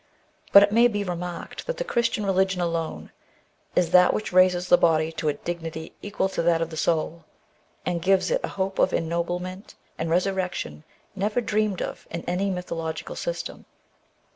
But 0.51 0.63
it 0.63 0.71
may 0.71 0.87
be 0.87 1.03
remarked 1.03 1.67
that 1.67 1.77
the 1.77 1.83
Christian 1.83 2.25
religion 2.25 2.59
alone 2.59 3.11
is 3.75 3.91
that 3.91 4.15
which 4.15 4.33
raises 4.33 4.67
the 4.67 4.75
body 4.75 5.11
to 5.11 5.29
a 5.29 5.33
dignity 5.33 5.93
equal 6.01 6.27
to 6.29 6.41
that 6.41 6.59
of 6.59 6.71
the 6.71 6.75
soul, 6.75 7.23
and 7.85 8.01
gives 8.01 8.31
it 8.31 8.41
a 8.43 8.47
hope 8.57 8.79
of 8.79 8.93
ennoblement 8.93 9.75
and 9.99 10.09
resurrection 10.09 10.83
never 11.15 11.39
dreamed 11.39 11.83
of 11.83 12.07
in 12.09 12.25
any 12.27 12.49
mythological 12.49 13.15
system. 13.15 13.65